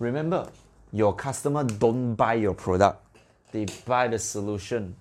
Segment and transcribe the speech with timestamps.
[0.00, 0.46] Remember,
[0.92, 2.98] your customer don't buy your product,
[3.52, 4.92] they buy the solution.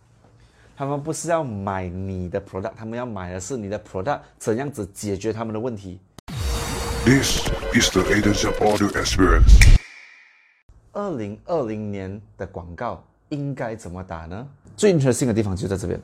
[0.76, 6.00] 他们不是要买你的 product，他们要买的是你的 product 怎样子解决他们的问题。
[7.06, 9.78] This is the Agents of Audio Experience.
[10.94, 14.48] 二零二零年的广告应该怎么打呢？
[14.76, 16.02] 最 interesting 的地方就在这边。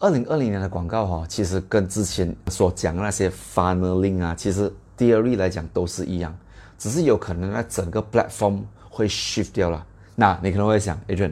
[0.00, 6.36] 二零二零年的广告哈、其实跟之前所讲的那些 funneling 啊，其实 theory 来讲都是一样，
[6.82, 8.58] 只是有可能那整个 platform
[8.90, 9.86] 会 shift 掉了。
[10.16, 11.30] 那你可能会想，Adrian，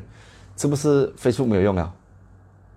[0.57, 1.93] 是不是 Facebook 没有用了？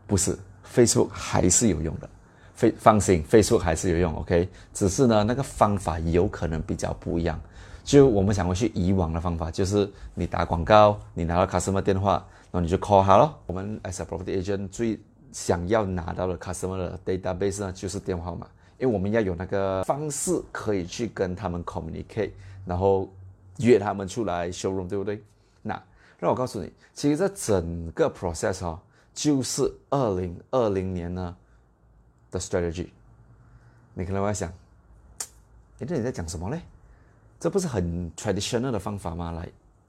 [0.08, 0.36] 不是
[0.74, 2.10] ，Facebook 还是有用的。
[2.56, 4.50] 非放心，Facebook 还是有用，OK。
[4.74, 7.40] 只是呢，那个方法有可能比较不一样。
[7.84, 12.14] 就我们想回去以往的方法，就是你打广告，你拿到 customer 电话，
[12.52, 13.38] 然后你就 call 他咯。
[13.46, 15.00] 我们 as a property agent 最
[15.32, 18.48] 想要拿到的 customer 的 database 呢，就是电话号码，
[18.80, 22.32] 因为我们要有那个方式可以去跟他们 communicate，
[22.66, 23.12] 然后
[23.58, 25.24] 约他们出来 showroom，对不对？
[25.62, 25.82] 那
[26.20, 28.80] 让我告诉你，其实这整个 process 哦，
[29.14, 31.36] 就是二零二零年呢
[32.32, 32.90] 的 strategy。
[33.94, 34.52] 你可能会想，
[35.80, 36.62] 诶，这你在讲什么嘞？
[37.40, 39.32] 这不是很 traditional 的方法吗？
[39.32, 39.48] 来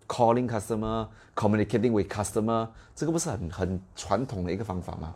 [0.08, 5.14] calling customer, communicating with customer，这个不是很很传统的一个方法吗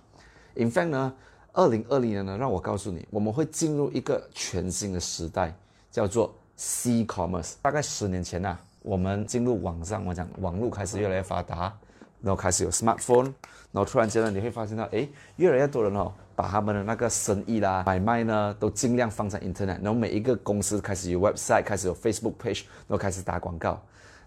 [0.55, 1.13] ？In fact 呢，
[1.53, 5.53] 二零二零年呢，让我告诉你，我们会进入一个全新的时代，
[5.91, 7.55] 叫做 C commerce。
[7.63, 11.73] 大概十年前呐、我们进入网上，我讲网络开始越来越发达，
[12.21, 13.33] 然后开始有 smartphone，
[13.73, 23.81] 然后突然间呢，你会发现到，诶，越来越多人哦，把他们的那个生意啦、买卖呢，都尽量放在 internet，然后每一个公司开始有 website，开始有 Facebook page，然后开始打广告。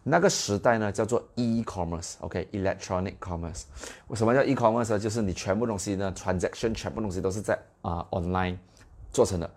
[0.04, 3.64] 那个时代呢，叫做 e-commerce，OK，electronic、commerce。
[4.08, 4.98] 为什么叫 e-commerce 呢？
[4.98, 8.58] 就是你全部东西呢，transaction 全部东西都是在啊、online
[9.12, 9.48] 做成的。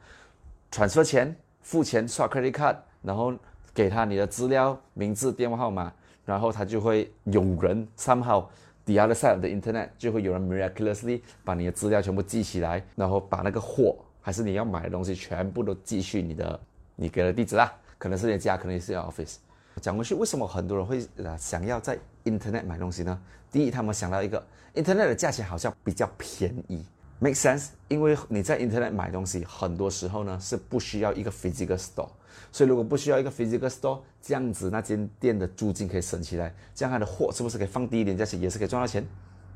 [0.70, 3.34] transfer 钱、付钱、刷 credit card，然后
[3.74, 5.92] 给他你的资料、名字、电话号码，
[6.24, 8.44] 然后他就会有人 somehow
[8.84, 16.60] the other side of the internet 就会有人 miraculously 把你的资料全部记起来，然后把那个货还是你要买的东西全部都寄去你的
[16.94, 19.36] 你给的地址啦，可能是你家，可能也是你的 office。
[19.80, 23.18] 讲回去，为什么很多人会呃想要在 Internet 买东西呢？
[23.50, 24.40] 第一，他们想到一个
[24.74, 26.84] Internet 的价钱好像比较便宜
[27.18, 27.68] ，make sense？
[27.88, 32.08] 因为你在 Internet 买东西，很多时候呢是不需要一个 physical store，
[32.50, 39.06] 所以如果不需要一个 physical store，这样子那间店的租金可以省起来，这样它的货是不是可以放低一点价钱，也是可以赚到钱，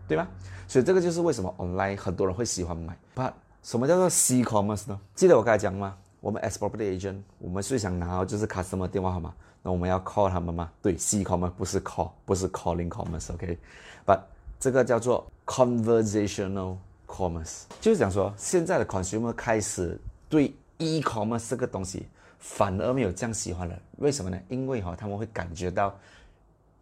[0.06, 0.28] 对吗？
[0.66, 2.96] 所以这个就是为什么 online 很多人会喜欢买。
[3.16, 3.32] But
[3.62, 5.00] 什么叫做 C commerce 呢？
[5.14, 5.96] 记得我刚才讲吗？
[6.20, 9.32] 我们 as property agent，我们最想拿到就是 customer 电话号码。
[9.62, 10.70] 那我们要 call 他们吗？
[10.80, 14.20] 对，C commerce 不是 call，不是 calling commerce，OK？But、
[14.60, 16.76] 这个叫做 conversational
[17.08, 19.98] commerce，就是讲说现在的 consumer 开始
[20.28, 22.06] 对 e-commerce 这个东西
[22.38, 23.76] 反而没有这样喜欢了。
[23.96, 24.38] 为什么呢？
[24.48, 25.92] 因为哈、他们会感觉到，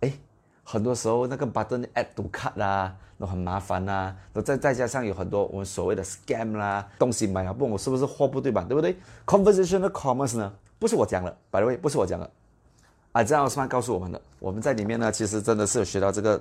[0.01, 0.13] 哎，
[0.65, 8.95] 很多时候那个 button add to cart 啦，都很麻烦啦，然后再再加上有很多我们所谓的 scam 啦，东西买了不我是不是货不对版，对不对
[9.25, 12.31] ？conversational commerce 呢，不是我讲的，by the way，不是我讲的。
[13.13, 16.39] 啊，这样奥斯曼告诉我们的，我们在里面呢，其实真的是有学到这个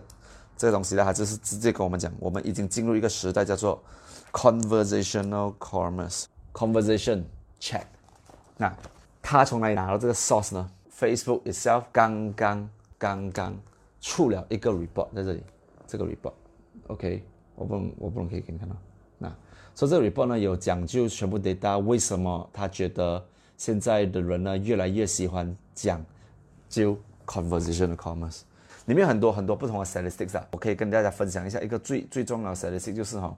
[0.57, 3.83] 这个东西呢，他就是直接跟我们讲，我们已经进入一个时代，叫做
[4.31, 7.23] conversational commerce，conversation
[7.59, 7.83] chat。
[8.57, 8.73] 那
[9.21, 13.53] 他从哪里拿到这个 source 呢？Facebook itself 刚刚刚刚
[13.99, 15.43] 出了一个 report 在这里，
[15.85, 17.23] 这个 report，OK，、
[17.55, 18.75] 我不能我不能可以给你看到。
[19.17, 19.29] 那
[19.73, 23.21] 所以这个 report 呢有讲究全部 data，为什么他觉得
[23.57, 26.01] 现在的人呢越来越喜欢讲
[26.69, 28.41] 就 conversational commerce，
[28.85, 33.35] 里面很多很多不同的 statistics 啊，我可以跟大家分享一下一个最最重要的 statistic 就是哈，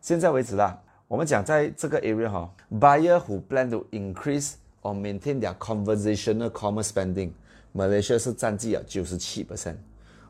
[0.00, 0.78] 现在为止啦，
[1.08, 4.52] 我们讲在这个 area 哈，buyer who plan to increase
[4.82, 9.76] or maintain their conversational commerce spending，Malaysia 是占据了九十七 percent，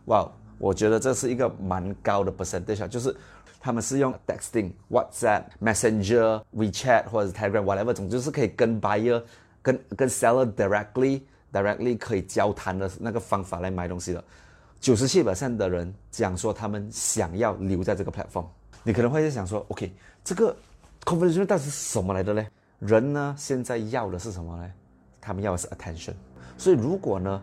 [0.07, 0.27] 哇，
[0.59, 3.15] 我觉得这是一个蛮高的 percentage 啊，就是
[3.61, 9.23] 他们是用 texting、WhatsApp、Messenger、WeChat 或者是 Telegram whatever，总之是可以跟 buyer
[9.61, 11.21] 跟跟 seller directly
[11.53, 14.25] directly 可以交谈的那个方法来买东西的。
[14.85, 18.45] 九十七的人讲说他们想要留在这个 platform。
[18.83, 19.91] 你可能会在想说，OK，
[20.23, 20.55] 这个
[21.07, 22.47] conversation 到底是什么来的嘞？
[22.81, 24.71] 人呢现在要的是什么呢？
[25.23, 26.13] 他们要的是 attention。
[26.59, 27.43] 所以如果呢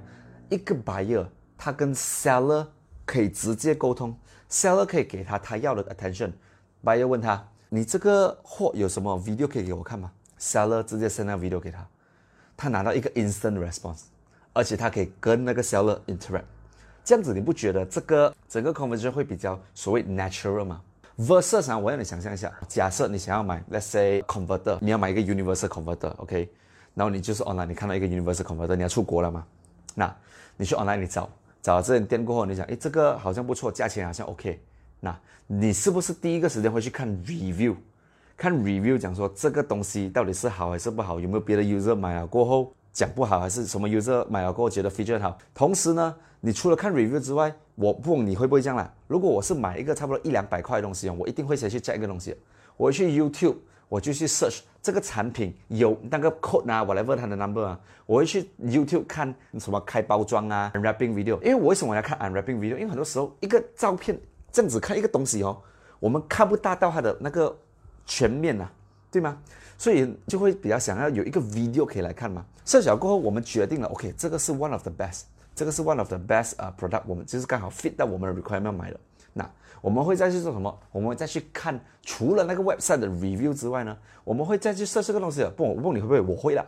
[0.49, 1.25] 一个 buyer
[1.57, 2.67] 他跟 seller
[3.07, 4.15] 可以直接沟通
[4.47, 11.87] ，seller 可以给他他要的 attention，buyer 问他你这个货有什么 video 可以给我看吗？seller 直接 send 那 video 给他，
[12.55, 14.01] 他拿到一个 instant response，
[14.53, 16.43] 而且他可以跟那个 seller interact。
[17.03, 20.81] 这样子你不觉得这个整个 conversation 会比较所谓 natural 吗
[21.17, 26.49] ？Versus 啊，我让你想象一下，假设你想要买，let's say converter，你要买一个 universal converter，OK，、
[26.93, 29.45] 然后你就是 online，你看到一个 universal converter，你要出国了吗？
[29.93, 30.15] 那
[30.57, 31.29] 你去 online 里找
[31.61, 34.59] 找了这间店过后，你想，诶，这个好像不错，价钱好像 OK。
[34.99, 35.17] 那
[35.47, 37.75] 你是不是第一个时间会去看 review？
[38.37, 41.19] 看 review 讲说这个东西到底是好还是不好？
[41.19, 45.37] 有没有别的 user 买了过后讲不好，还是什么 user 买了过后觉得 feature 好？
[45.53, 48.93] 同时呢，你除了看 review 之外，我不问你会不会这样啦？
[49.07, 52.35] 如果我是买一个差不多一两百块的东西，我一定会先去摘一个东西，
[52.75, 53.55] 我会去 YouTube，
[53.87, 61.35] 我就去 search 这个产品有那个 code 啊，whatever 它的 number 啊，我会去 YouTube 看什么开包装啊，unwrapping video。
[61.41, 62.75] 因为我为什么要看 unwrapping video？
[62.75, 64.19] 因为很多时候一个照片
[64.51, 65.61] 这样子看一个东西哦，
[65.99, 67.57] 我们看不大到它的那个
[68.05, 68.69] 全面呐、
[69.09, 69.37] 对吗？
[69.77, 72.45] 所以就会比较想要有一个 video 可以来看嘛。
[72.71, 75.23] 设想过后，我们决定了，OK，这个是 one of the best，
[75.53, 78.97] 这个是 one of the best 啊、product，我们就是刚好 fit 到我们的 requirement 买的。
[79.33, 79.51] 那
[79.81, 80.79] 我们会再去做什么？
[80.89, 85.45] 我们会再去看除了那个 website 的 review 之外呢，我们会再去 search 这个东西。
[85.57, 86.21] 不，我问你会不会？
[86.21, 86.65] 我会的。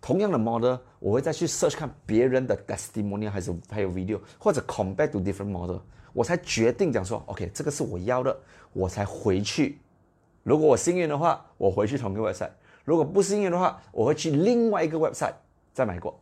[0.00, 5.80] 同样的 model，我会再去 search 看别人的 testimonial 还是还有 video，或者 compare to different model，
[6.14, 8.34] 我才决定讲说，OK，这个是我要的，
[8.72, 9.78] 我才回去。
[10.44, 12.48] 如果我幸运的话，我回去同一个 website；
[12.84, 15.34] 如果不幸运的话，我会去另外一个 website
[15.72, 16.18] 再买过，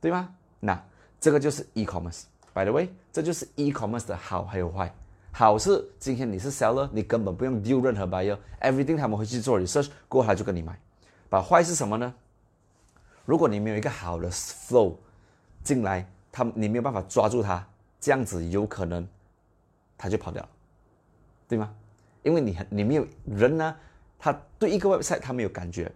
[0.00, 0.34] 对吗？
[0.60, 0.80] 那
[1.20, 2.22] 这个就是 e-commerce。
[2.54, 4.92] By the way，这就是 e-commerce 的好还有坏。
[5.32, 10.78] 好是今天你是 seller，你根本不用 deal 任何 buyer，everything 他们会去做 research，过后他就跟你买。
[11.28, 12.14] 把坏是什么呢？
[13.24, 14.94] 如果你没有一个好的 flow
[15.62, 17.64] 进来，他你没有办法抓住他，
[18.00, 19.06] 这样子有可能
[19.96, 20.48] 他就跑掉了，
[21.46, 21.72] 对吗？
[22.22, 23.76] 因为你很你没有人呢，
[24.18, 25.90] 他对一个 website 他没有感觉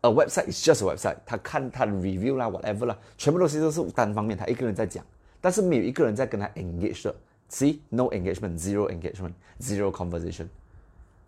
[0.00, 5.04] ，a website is just a website，他看他的 review 啦，whatever 啦，全部东西都是单方面，他一个人在讲，
[5.40, 7.14] 但是没有一个人在跟他 engage 的
[7.50, 10.48] ，see no engagement，zero engagement，zero conversation。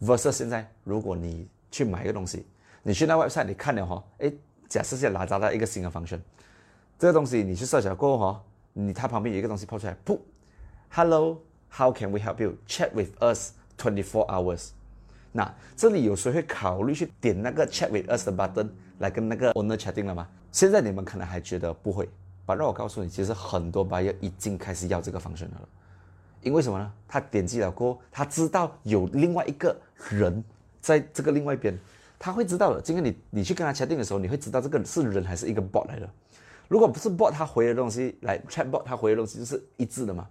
[0.02, 2.44] versus 现在，如果你去买一个东西，
[2.82, 4.34] 你去那 website 你看了哈，诶，
[4.68, 6.20] 假设现在拿找到一个新的 function，
[6.98, 8.42] 这个东西你去设想过后哈，
[8.74, 10.18] 你它旁边有一个东西抛出来，噗
[10.90, 14.75] ，Hello，how can we help you？Chat with us twenty four hours。
[15.36, 20.26] 那这里有谁会考虑去点那个 Chat with us 的 button 来跟那个 owner chatting 了吗？
[20.50, 22.08] 现在你们可能还觉得不会，
[22.46, 25.68] 把让我告诉你，其实很多 buyer 已经开始要这个 function 了。
[26.40, 26.92] 因为什么呢？
[27.06, 29.76] 他点击了过后，他知道有另外一个
[30.08, 30.42] 人
[30.80, 31.78] 在这个另外一边，
[32.18, 32.80] 他会知道的。
[32.80, 36.08] 今天你你去跟他聊天的时候，你会知道这个是人还是一个 bot 来的。
[36.66, 40.26] 如果不是 bot，他回的东西来 chat bot，他回的东西就是一致的嘛。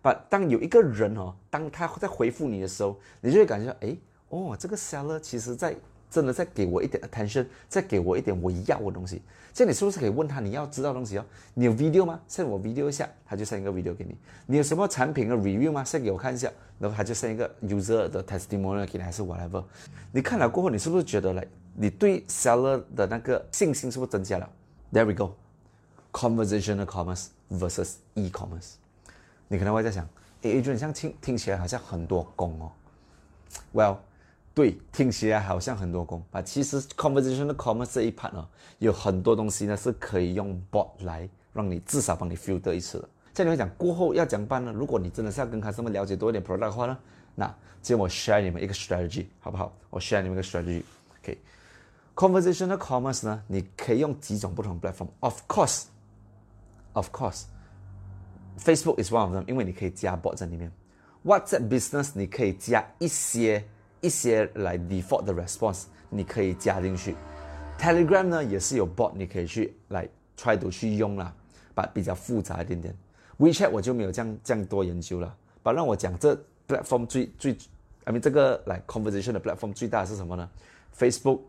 [0.00, 3.96] 把当有一个人哦，当他在回复你的时候，你就会感觉到哎
[4.30, 5.74] 哦，这个 seller 其实在
[6.10, 9.22] 真的在给我一点 attention，在给我一点我要的东西。
[9.52, 11.24] 这样你是不是可以问他你要知道的东西哦？
[11.54, 14.16] 你有 video 吗？send 我 video 一下，他就 send 一个 video 给你。
[14.46, 19.64] 你有什么产品的 review 吗？send 给我看一下，然后他就 send 一个 user 的 testimonial 给你，还是 whatever。
[20.12, 24.48] 你看了过后，你是不是觉得嘞，你对 seller 的那个信心是不是增加了
[24.92, 25.34] ？There we go。
[26.12, 28.74] Conversational commerce versus e-commerce，
[29.46, 30.08] 你可能会在想，
[30.42, 32.72] 诶，就你像听听起来好像很多工哦。
[33.74, 33.96] Well，
[34.58, 38.44] 对，听起来好像很多工，啊，其实 conversational commerce 这一 part 呢，
[38.80, 43.08] 有很多东西呢是可以用 bot 来让你至少帮你 filter 一次的。
[43.32, 44.72] 这样你会讲过后要讲办呢？
[44.72, 46.98] 如果你真的是要跟 customer 了解多一点 product 的话呢，
[47.36, 47.46] 那
[47.80, 49.72] 今天我 share 你们一个 strategy 好不好？
[49.90, 50.82] 我 share 你们一个 strategy。
[51.20, 51.38] OK。
[52.16, 55.06] Conversational commerce 呢，你可以用几种不同 platform。
[55.20, 55.84] Of course,
[56.94, 57.44] of course,
[58.58, 60.72] Facebook is one of them，因为你可以加 bot 在里面。
[61.24, 63.64] WhatsApp Business 你可以加一些
[64.00, 67.14] 一些来 default 的 response，你可以加进去。
[67.78, 71.32] Telegram 呢也是有 bot，你可以去来 try to 去用啦，
[71.74, 72.94] 把比较复杂一点点。
[73.38, 75.36] WeChat 我就没有这样这样多研究了。
[75.62, 76.34] 把让我讲这
[76.66, 77.56] platform 最最
[78.04, 80.48] ，I mean 这个来 conversation 的 platform 最大的是什么呢
[80.96, 81.40] ？Facebook。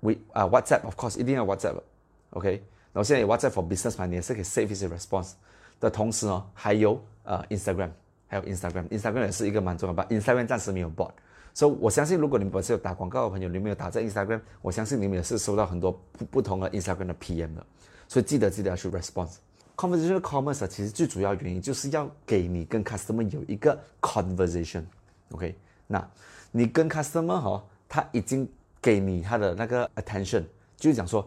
[0.00, 2.60] We 啊、uh,，WhatsApp of course 一定要 WhatsApp，OK，、okay?
[2.92, 5.32] 然后现在有 WhatsApp for Business 嘛，你也是可以 save 一些 response
[5.80, 7.90] 的同时呢，还有呃 Instagram，
[8.28, 11.10] 还有 Instagram，Instagram 也是一个蛮重要的，Instagram 暂时没有 bot，
[11.58, 17.66] 所、so, 以我相信如果你们本身有打广告的朋友，你们有打在 Instagram，我相信你们也是收到很多不不同的 Instagram 的 PM 的，
[18.06, 19.36] 所以记得记得要去 response。
[19.74, 26.06] Conversational commerce 其实最主要原因就是要给你跟 customer 有一个 conversation，OK，、那
[26.52, 28.46] 你跟 customer 哈、他已经
[28.82, 30.44] 给你他的那个 attention，
[30.76, 31.26] 就是讲说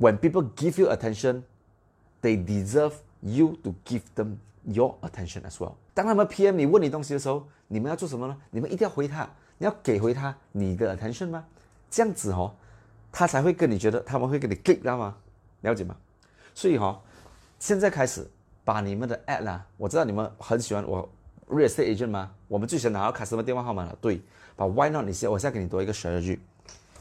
[0.00, 4.34] ，when people give you attention，they deserve you to give them
[4.64, 5.74] your attention as well。
[5.94, 8.36] 当他们 PM 你问你东西的时候，你们要做什么呢？
[8.50, 11.44] 你们一定要回他，你要给回他你的 attention 吗？
[11.90, 12.50] 这样子哦，
[13.12, 15.14] 他才会跟你觉得他们会跟你 click 到吗？
[15.60, 15.94] 了解吗？
[16.54, 16.98] 所以哦，
[17.58, 18.26] 现在开始
[18.64, 21.06] 把你们的 ad 啦，我知道你们很喜欢我
[21.50, 22.30] real estate agent 吗？
[22.48, 24.22] 我们最喜欢拿到 customer 电话号码了，对，
[24.56, 26.38] 把 why not 你先，我现在给你多一个 strategy。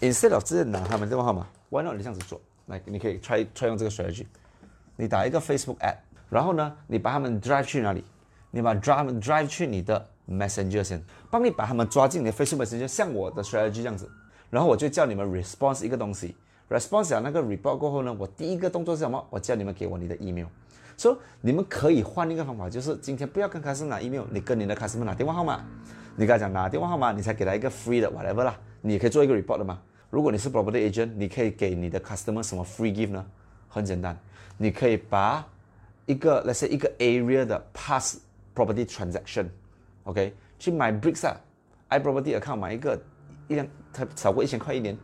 [0.01, 2.41] Instead of 直接拿他们电话号码，Why not 你这样子做？
[2.65, 4.25] 来，你可以 try try 用这个 strategy。
[4.97, 5.95] 你打一个 Facebook ad，
[6.29, 8.03] 然后呢，你把他们 drive 去哪里？
[8.51, 14.09] 你把 drive drive 去你的 Messenger 先，帮你把他们抓进你的 Facebook Messenger，像我的 strategy 这样子。
[14.49, 16.35] 然后我就叫你们 response 一个东西
[16.69, 19.25] ，response 了那个 report 过后呢，我第一个动作是什么？
[19.29, 20.47] 我叫你们给我你的 email。
[20.97, 25.63] 所以你们可以换一个方法，就是今天不要跟 customer 拿 email，你跟你的 customer 拿电话号码。
[26.15, 28.59] 你跟他讲拿电话号码，你才给他一个 free 的 whatever 啦。
[28.81, 29.79] 你可以做一个 report 的嘛。
[30.09, 33.25] 如果你是 property agent，你可以给你的 customer 什么 free gift 呢？
[33.69, 34.17] 很简单，
[34.57, 35.47] 你可以把
[36.05, 38.15] 一个 let's say 一个 area 的 past
[38.53, 39.45] property transaction
[40.09, 41.39] OK，去买 bricks 啊
[41.89, 42.99] ，i property account 买一个
[43.47, 44.97] 一两，它超过一千块一年，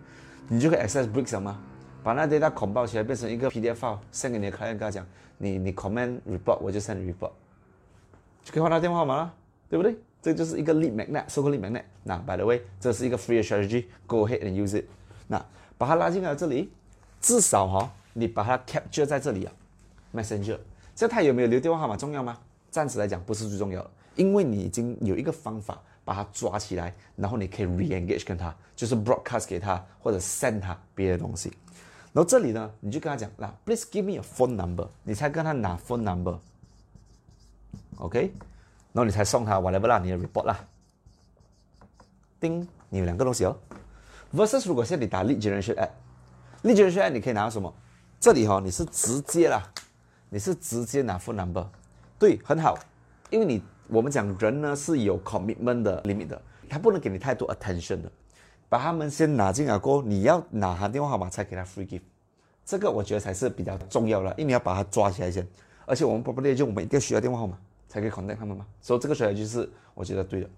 [0.47, 1.61] 你就可以 access bricks 了吗？
[2.03, 5.05] 把那 data 捆绑起来变成一个 PDF file，send 给你的 client，跟他讲，
[5.37, 7.31] 你你 comment report，我就 send report，
[8.43, 9.33] 就可以换他电话号码了，
[9.69, 9.95] 对不对？
[10.23, 11.83] 这就是一个 lead magnet，so called lead magnet。
[12.01, 14.85] 那 by the way，这是一个 free strategy，go ahead and use it。
[15.27, 15.39] 那
[15.77, 16.71] 把它拉进来这里，
[17.21, 19.53] 至少哈、你把它 capture 在这里啊
[20.15, 20.57] ，messenger。
[20.95, 22.39] 这他有没有留电话号码重要吗？
[22.71, 31.51] 暂时来讲不是最重要的，因为你已经有一个方法把它抓起来，然后你可以 re-engage 跟他，就是 broadcast 给他或者 send 他别的东西。
[32.13, 38.31] 然后这里呢，你就跟他讲，那 please give me a phone number，你才跟他拿 phone number，OK？、
[38.93, 40.65] 然后你才送他 whatever 啦，你的 report 啦。
[42.39, 43.57] 叮，你有两个东西哦。
[44.33, 47.73] versus 如果是你打 lead generation ad，lead generation ad 你可以拿到什么？
[48.19, 49.69] 这里哈、哦，你是直接啦，
[50.29, 51.67] 你是直接拿 phone number，
[52.17, 52.79] 对，很好，
[53.29, 58.11] 因为你我们讲人呢是有 commitment 的 limit 的，他不能给你太多 attention 的，
[58.67, 62.01] 把他们先拿进来过后，你要拿他电话号码才给他 free gift，
[62.65, 65.47] 这个我觉得才是比较重要的，因为你要把他抓起来先，
[65.85, 70.49] 而且我们 property 就我们一定需要电话号码才可以 contact 他们嘛，所以这个 strategy 是我觉得对的。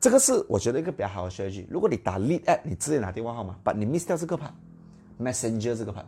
[0.00, 1.64] 这个是我觉得一个比较好的 strategy。
[1.70, 6.04] 如果你打 lead ad，你直接拿电话号码，把你 miss 掉这个 part，messenger 这个 part。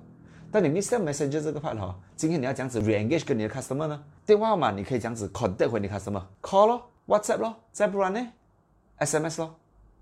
[0.55, 4.01] 但你 miss 掉 messenger 这个 part 哈，今天你要这样子 re-engage 跟你的 customer 呢？
[4.25, 8.25] 电话号码你可以这样子 contact 回你 customer，call 咯，WhatsApp 咯，再不然呢
[9.01, 9.57] ，SMS 咯，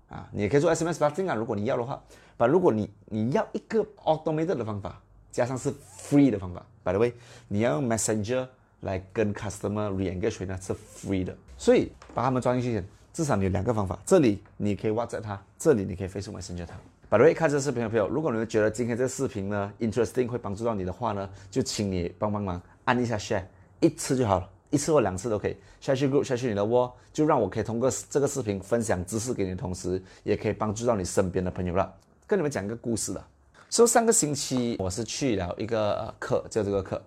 [0.09, 1.99] 啊，你也可以做 SMS marketing 啊，如果你要的话。
[2.37, 7.11] 把如果你你要一个 automated 的方法，加上是 free 的方法，by the way，
[7.47, 8.47] 你要用 messenger
[8.81, 12.85] 来跟 customer re-engage 回呢是 free 的，所以把他们抓进去先。
[13.11, 16.75] 至少你有两个方法，这里你可以 WhatsApp 他，这里你可以 Facebook Messenger 他。
[17.13, 23.43] By the way，看这视频的朋友，如果你们觉得今天这个视频呢 interesting 会帮助到你的话呢，就请你帮帮忙按一下 share，
[23.81, 25.55] 一次就好了，一次或两次都可以。
[25.79, 31.93] 下去 group 下去你的 wall，就让我可以通过这个视频分享知识给你的同时，也可以帮助到你身边的朋友了。
[32.25, 33.23] 跟你们讲一个故事了。
[33.69, 36.99] 说上个星期我是去了一个课，就这个课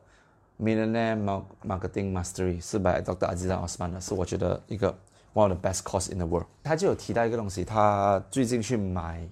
[0.63, 1.21] ，Millionaire
[1.65, 3.35] Marketing Mastery 是 by Dr.
[3.35, 4.97] Aziz Osman 的，是我觉得一个
[5.35, 6.47] one of the best course in the world。
[6.63, 9.29] 他就有提到一个东西，他最近去买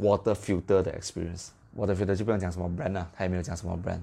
[0.00, 1.48] water filter 的 experience。
[1.76, 4.00] water filter 就不用讲什么 brand 了、他也没有讲什么 brand。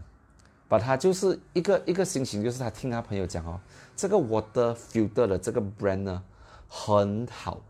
[0.70, 3.60] 把他就是一个一个心情，就是他听他朋友讲哦，
[3.96, 6.24] 这个 water filter 的这个 brand 呢
[6.68, 7.62] 很好，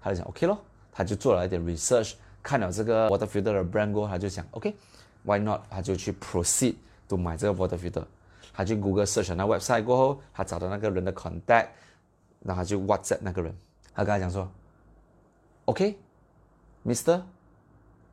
[0.00, 0.58] 他就讲 OK 咯，
[0.90, 5.60] 他就做了一点 research，看了这个 water filter 的 brand 过后，他就想 OK，why not？
[5.68, 8.04] 他就去 proceed to 买这个 water filter。
[8.54, 11.68] 他去 Google search 那 website 过后，他找到那个人的 contact，
[12.40, 13.54] 然后他就 WhatsApp 那个人，
[13.94, 14.50] 他跟他讲说
[15.66, 17.22] ，OK，Mister，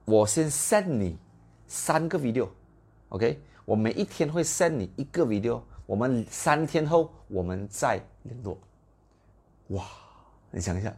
[0.06, 1.18] 我先 send 你
[1.66, 8.58] 三个 video，OK，、我每一天会 send 你一个 video，我们三天后我们再联络。
[9.70, 9.84] 哇，
[10.52, 10.96] 你想一下，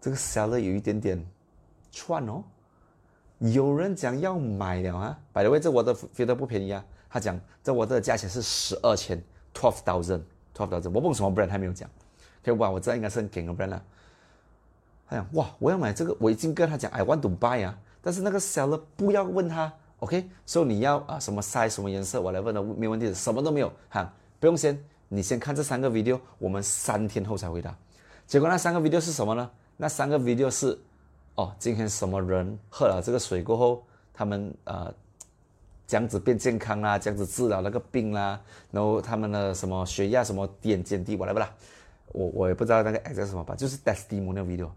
[0.00, 1.22] 这个 seller 有一点点
[1.92, 2.42] 串哦。
[3.38, 6.82] 有人讲要买了啊，by the way，这我的 filter 不便宜啊。
[7.10, 9.22] 他讲这我的价钱是十二千
[9.54, 10.90] ，twelve thousand，twelve thousand。
[10.90, 11.88] 我问什么 brand 还没有讲，
[12.42, 13.84] 可以哇，我知道应该是很顶的 brand 了。
[15.06, 24.78] 他讲哇，我要买这个，我已经跟他讲 I want to buy 啊，但是那个 seller 不要问他，OK，所、so、以你要啊什么 size 什么颜色我来问了没问题的，什么都没有哈，不用先，
[25.08, 27.76] 你先看这三个 video，我们三天后才回答。
[28.26, 29.50] 结果那三个 video 是什么呢？
[29.76, 30.78] 那三个 video 是
[31.34, 34.92] 哦，今天什么人喝了这个水过后，他们呃
[35.86, 38.40] 这样子变健康啦，这样子治疗那个病啦，
[38.70, 41.50] 然后他们的什么血压什么点减低我来不啦，
[42.12, 44.70] 我我也不知道那个 X 什么吧，就是 testimonial video。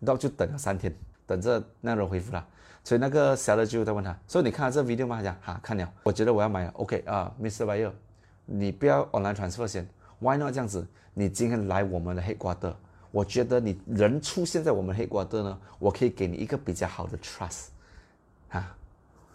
[0.00, 0.90] 然后就等了三天，
[1.30, 2.44] 等着那人回复啦。
[2.82, 5.18] 所以那个 seller 就在问他，所以你看了这 video 吗？
[5.18, 6.70] 他讲哈看了，我觉得我要买了。
[6.74, 7.64] OK 啊，Mr.
[7.64, 7.92] Buyer，
[8.46, 10.84] 你不要 online transfer 先，Why not 这样子？
[11.14, 12.74] 你今天来我们的 headquarter，
[13.12, 17.66] 我觉得你人出现在我们 headquarter 呢，我可以给你一个比较好的 trust，
[18.48, 18.74] 啊，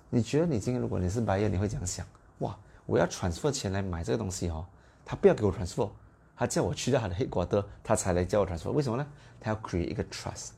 [0.10, 2.06] 你觉得你今天如果你是 buyer，你会怎样想？
[2.40, 4.66] 哇，我要 transfer 钱来买这个东西哦，
[5.06, 5.90] 他不要给我 transfer。
[6.38, 8.70] 他叫我去到他的 headquarter，他才来叫我 transfer。
[8.72, 9.08] 为什么呢？
[9.40, 10.50] 他要 create 一个 trust。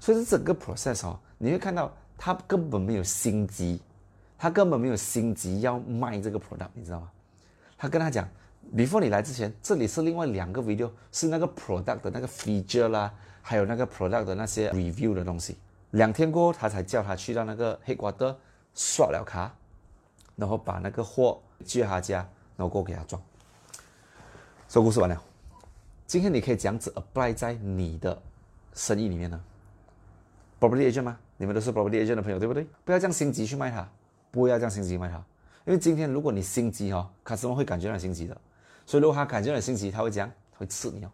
[0.00, 3.80] 所以这整个 process 哦，你会看到他根本没有心急，
[4.38, 7.10] 他根本没有心急要卖这个 product，你知道吗？
[7.76, 8.28] 他跟他讲
[8.74, 15.56] ，before 你来之前，这里是另外两个 video，是那个 product 的那个 feature 啦，还有那个 product 的那些 review 的东西。
[15.92, 18.36] 两天过后，他才叫他去到那个黑瓜的
[18.74, 19.54] 刷了卡，
[20.36, 22.18] 然后把那个货寄他家，
[22.56, 23.20] 然后过给他装。
[24.68, 25.22] 说故事完了，
[26.06, 28.20] 今天你可以这样子 apply 在你的
[28.74, 29.40] 生意里面呢
[30.60, 31.18] ？property agent 吗？
[31.36, 32.66] 你们都是 property agent 的朋友，对不对？
[32.84, 33.88] 不要这样心急去卖它，
[34.30, 35.16] 不要这样心急卖它。
[35.66, 38.36] 因为今天如果你心急哈，customer 会感觉到你心急的，
[38.86, 41.10] 所以如果他感觉到你心急，他会讲，会刺你哦。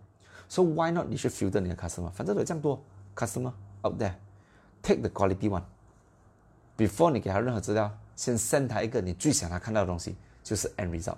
[0.49, 2.11] So why not 你去 filter 你的 customer？
[2.11, 2.81] 反正有这样多
[3.17, 5.63] customer out there，take the quality one。
[6.77, 11.17] Before 你给他任何资料，先 send 他一个你最想他看到的东西，就是 end result。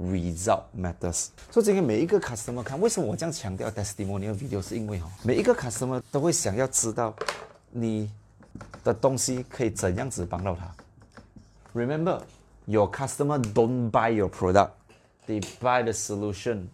[0.00, 1.26] Result matters。
[1.50, 4.62] 所以今天每一个 customer 看，为什么我这样强调 testimonial video？
[4.62, 7.12] 是因为哈，每一个 customer 都会想要知道
[7.80, 8.10] 你
[8.82, 10.72] 的东西可以怎样子帮到他。
[11.74, 12.20] Remember。
[12.70, 14.72] Your customer don't buy your product,
[15.26, 16.66] they buy the solution.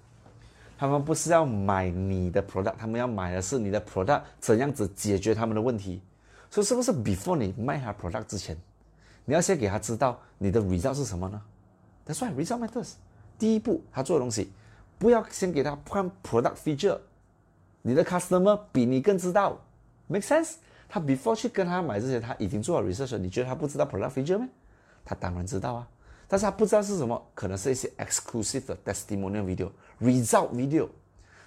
[0.76, 6.02] 他们不是要买你的 product，他们要买的是你的 product 怎样子解决他们的问题。
[6.50, 8.56] 所以是不是 before 你卖他 product 之前，
[9.24, 11.40] 你要先给他知道你的 result 是什么呢
[12.08, 12.94] ？That's why result matters.
[13.38, 14.50] 第一步，他做的东西，
[14.98, 16.98] 不要先给他看 product feature。
[17.82, 19.60] 你的 customer 比你更知道
[20.08, 20.54] ，make sense？
[20.94, 24.48] 他 before 去跟他买这些，他已经做了 research，你觉得他不知道 product feature 吗？
[25.04, 25.88] 他当然知道啊，
[26.28, 30.88] 但是他不知道是什么，可能是一些 exclusive 的 testimonial video、result video。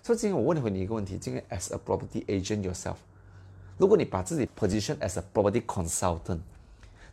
[0.04, 2.98] 所以今天我问回你一个问题：今天 as a property agent yourself，
[3.78, 6.40] 如果你把自己 position as a property consultant，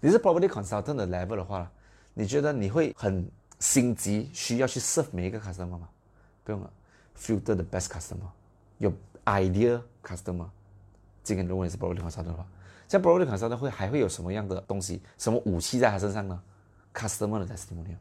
[0.01, 1.71] 你是 property consultant 的 level 的话，
[2.15, 5.89] 你觉得你会很心急需要去 serve 每一个 customer 吗？
[6.43, 6.69] 不用了
[7.17, 8.27] ，filter the best customer，
[8.79, 8.93] 有
[9.25, 10.49] ideal customer。
[11.25, 12.47] 今天如果你是 broadcast 的话。
[12.87, 16.41] 像 b r o d c a s t 会还会有什么样的东西、什么武器在他身上呢
[16.93, 17.97] ？Customer 的 testimonial。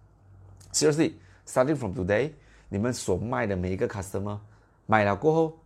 [0.74, 1.14] Seriously,
[1.48, 2.32] starting from today，
[2.68, 4.38] 你们所卖的每一个 customer
[4.86, 5.58] 买了过后，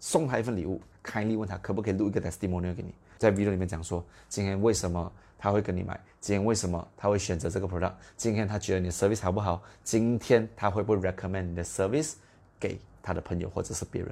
[0.00, 12.14] 送他一份礼物，开力问他可不可以录一个 testimonial 给你，在 video 里面讲说今天为什么他会跟你买，今天为什么他会选择这个 product，今天他觉得你的 service 好不好，今天他会不会 recommend 你的 service
[12.58, 14.10] 给他的朋友或者是别人。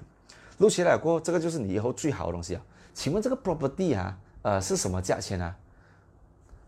[0.58, 2.62] 录起来过后，这个就是你以后最好的东西啊。
[2.94, 4.16] 请问这个 property 啊？
[4.42, 5.54] 呃，是什么价钱啊？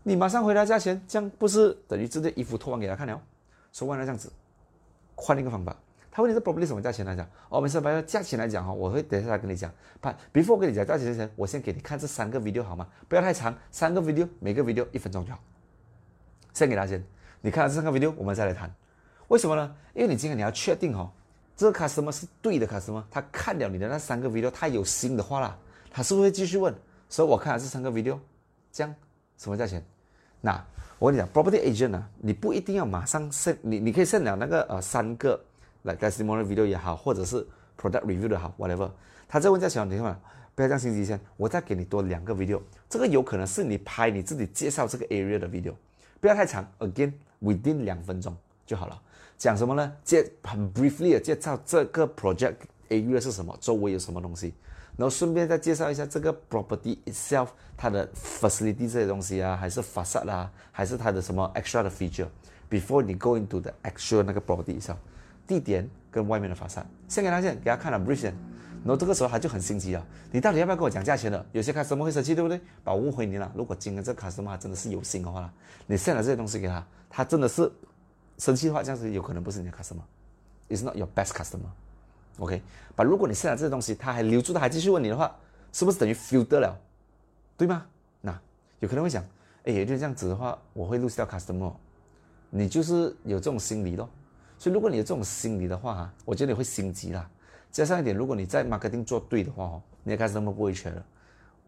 [0.03, 3.19] 你马上回答价钱，这样不是等于直接衣服脱完给他看了？
[3.71, 4.31] 说完了这样子，
[5.15, 5.75] 换一个方法。
[6.11, 7.27] 他问你这 property 什么价钱来讲？
[7.49, 9.71] 哦，没事，把价钱来讲哈，我会等一下跟你讲。
[10.01, 12.87] 把 before 我跟你讲价钱之前，我先给你看这三个 video 好吗？
[13.07, 15.39] 不要太长，三个 video，每个 video 一分钟就好。
[16.53, 17.03] 先给他先，
[17.41, 18.73] 你看了这三个 video，我们再来谈。
[19.27, 19.75] 为什么呢？
[19.93, 21.11] 因为你今天你要确定哈，
[21.55, 25.55] 这个 customer 是对的 customer，他看了你的那三个 video，他有心的话啦，
[25.91, 26.73] 他是不是会继续问？
[27.09, 28.17] 所以我看了这三个 video，
[28.71, 28.93] 这样
[29.37, 29.83] 什么价钱？
[30.41, 30.63] 那
[30.99, 35.39] 我跟你讲，property agent 啊，你不一定要马上 send，你你可以 send 了那个呃三个
[35.83, 37.45] ，like testimonial video 也好，或者是
[37.79, 38.89] product review 的好，whatever。
[39.27, 40.19] 他在问价钱，你看嘛，
[40.53, 45.73] 不要这样心急先，我再给你多两个 video，这个有可能是你拍你自己介绍这个 area 的 video，
[46.19, 49.01] 不要太长，again within 两分钟就好了。
[49.37, 49.93] 讲什么呢？
[50.03, 52.55] 介很 briefly 的介绍这个 project
[52.89, 54.53] area 是什么，周围有什么东西。
[54.97, 62.27] 然后顺便再介绍一下这个 property itself，它的 facility 这些东西啊，还是 facade 啊，还是它的什么 extra 的 feature。
[62.69, 64.97] Before 你 go into the actual 那个 property itself，
[65.47, 71.45] 地点跟外面的 facade，先给他先给他看了 brief，然后这个时候他就很心急了，你到底要不要跟我讲价钱的？
[71.51, 72.59] 有些 customer 会生气，对不对？
[72.83, 73.49] 把我问回你了。
[73.55, 75.53] 如果今天这 customer 真的是有心的话，
[75.85, 77.71] 你 send 了这些东西给他，他真的是
[78.37, 81.69] 生气的话，这样子有可能不是你的 customer，is not your best customer。
[82.39, 82.61] OK，
[82.95, 85.35] 把如果你现在这些东西他还留住，他还继续问你的话，
[85.71, 86.79] 是不是等于 filter 了，
[87.57, 87.85] 对吗？
[88.21, 88.39] 那
[88.79, 89.23] 有可能会想，
[89.63, 91.73] 哎，也就这样子的话，我会 lose 掉 customer。
[92.49, 94.09] 你就是有这种心理咯。
[94.59, 97.29] 所以如果你有这种心理的话，我觉得你会心急啦。
[97.71, 101.03] 加上一点，如果你在 marketing 做对的话哦，你的 customer 不会缺的。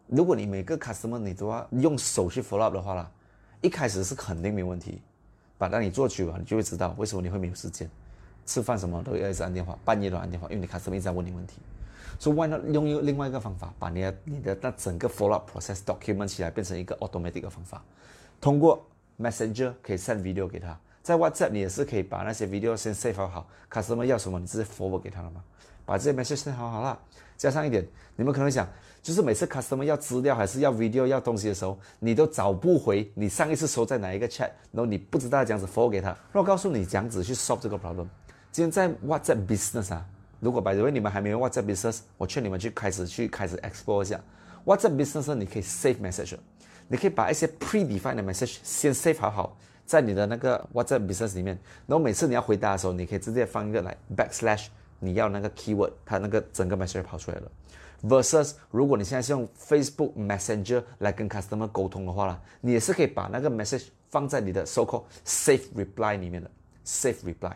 [0.07, 3.11] 如果你每个 customer 你都要用手去 follow up 的话啦，
[3.61, 5.01] 一开始是肯定没问题，
[5.57, 7.89] 把当你做久了，你就会知道为什么你会没有时间。
[8.49, 11.57] 吃饭什么都要一直按电话，半夜都按电话，因为你看什么一直在问你问题。
[12.17, 17.83] 所以 why not 用用另外一个方法，把你的你的那整个 follow up process document 起来，变成一个 automatic 的方法。
[18.41, 18.83] 通过
[19.19, 25.43] messenger 可以 send video 给他，在 WhatsApp 你也是可以把那些 video 先 save 好好，customer 要什么你直接 forward 给他了吗？
[25.85, 26.97] 把这些 message 先好好啦。
[27.37, 28.67] 加上一点，你们可能想，
[29.01, 36.09] 就是每次 customer 要资料还是要 video 要东西的时候，你都找不回你上一次收在哪一个 chat，然后你不知道这样子 forward 给他。
[36.33, 38.07] 那我告诉你，这样子去 solve 这个 problem。
[38.51, 40.03] 今天在 WhatsApp Business 啊，
[40.39, 44.19] 如果 by the way 你们还没有 WhatsApp Business，我劝你们去开始去开始 explore 一下
[44.65, 45.35] WhatsApp Business。
[45.35, 46.35] 你可以 save message，
[46.87, 54.65] 你可以把一些 predefined 的 message 先 save 好好，在你的那个 WhatsApp Business 里面，然后每次你要回答的时候，你可以直接放一个来 backslash
[54.97, 57.51] 你要那个 keyword，它那个整个 message 跑出来了。
[58.01, 66.49] Versus 如果你现在是用 Facebook Messenger 来跟 customer 沟通的话啦，你也是可以把那个 message 放在你的 so-called safe reply 里面的
[66.83, 67.53] safe reply。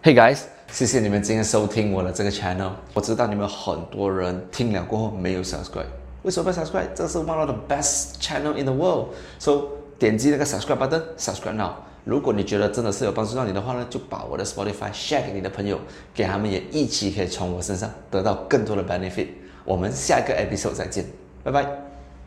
[0.00, 2.70] Hey guys，谢谢你们今天收听我的这个 channel。
[2.94, 5.86] 我知道你们很多人听了过后没有 subscribe，
[6.22, 6.86] 为什么不 subscribe？
[6.94, 9.08] 这是 one of the best channel in the world。
[9.40, 9.62] So
[9.98, 11.72] 点击那个 subscribe button，subscribe now。
[12.04, 15.80] 如果你觉得真的是有帮助到你的话呢，就把我的 Spotify share 给你的朋友，
[16.14, 19.26] 给他们也一起可以从我身上得到更多的 benefit。
[19.64, 21.04] 我们下一个 episode 再见，
[21.42, 21.87] 拜拜。